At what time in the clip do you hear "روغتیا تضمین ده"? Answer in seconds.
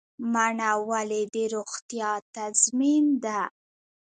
1.53-3.41